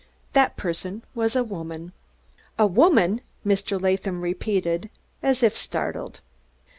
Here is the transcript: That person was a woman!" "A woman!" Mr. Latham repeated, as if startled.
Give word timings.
That 0.33 0.57
person 0.57 1.03
was 1.13 1.35
a 1.35 1.43
woman!" 1.43 1.91
"A 2.57 2.65
woman!" 2.65 3.21
Mr. 3.45 3.79
Latham 3.79 4.21
repeated, 4.21 4.89
as 5.21 5.43
if 5.43 5.55
startled. 5.55 6.21